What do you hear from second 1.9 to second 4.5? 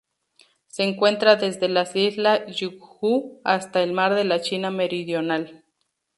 Islas Ryukyu hasta el Mar de la